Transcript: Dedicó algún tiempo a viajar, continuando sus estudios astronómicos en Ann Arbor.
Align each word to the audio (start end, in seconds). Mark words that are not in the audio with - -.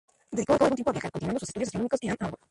Dedicó 0.31 0.53
algún 0.53 0.71
tiempo 0.75 0.89
a 0.89 0.93
viajar, 0.93 1.11
continuando 1.11 1.39
sus 1.39 1.49
estudios 1.49 1.67
astronómicos 1.67 1.99
en 2.01 2.09
Ann 2.09 2.17
Arbor. 2.21 2.39